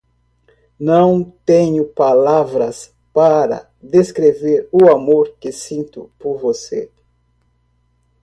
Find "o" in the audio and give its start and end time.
4.71-4.89